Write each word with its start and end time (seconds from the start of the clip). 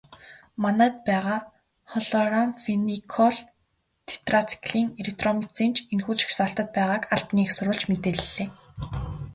Манайд 0.63 0.95
байгаа 1.07 1.39
хлорамфеникол, 1.91 3.37
тетрациклин, 4.07 4.87
эритромицин 5.01 5.71
ч 5.75 5.77
энэхүү 5.93 6.15
жагсаалтад 6.21 6.67
байгааг 6.75 7.03
албаны 7.15 7.41
эх 7.45 7.51
сурвалж 7.55 7.83
мэдээллээ. 7.91 8.47